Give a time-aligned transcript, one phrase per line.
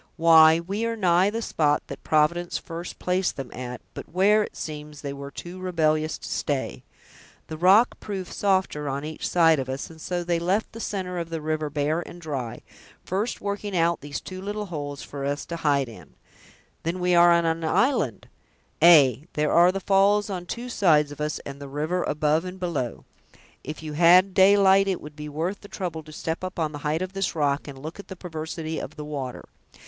[0.17, 4.57] "Why, we are nigh the spot that Providence first placed them at, but where, it
[4.57, 6.81] seems, they were too rebellious to stay.
[7.45, 11.19] The rock proved softer on each side of us, and so they left the center
[11.19, 12.61] of the river bare and dry,
[13.05, 16.15] first working out these two little holes for us to hide in."
[16.83, 18.27] "We are then on an island!"
[18.81, 19.25] "Ay!
[19.33, 23.05] there are the falls on two sides of us, and the river above and below.
[23.63, 26.79] If you had daylight, it would be worth the trouble to step up on the
[26.79, 29.45] height of this rock, and look at the perversity of the water.